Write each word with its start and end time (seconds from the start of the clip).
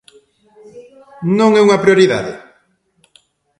Non 1.37 1.49
é 1.59 1.61
unha 1.67 1.81
prioridade? 1.83 2.33